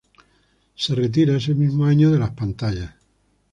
Se 0.73 0.95
retira 0.95 1.35
ese 1.37 1.53
mismo 1.53 1.85
año 1.85 2.09
de 2.09 2.17
las 2.17 2.31
pantallas. 2.31 2.91